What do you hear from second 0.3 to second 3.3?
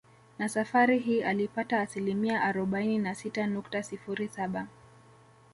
Na safari hii alipata asilimia arobaini na